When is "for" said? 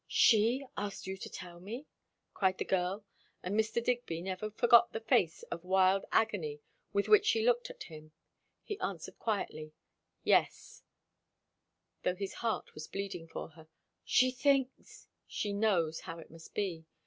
13.27-13.49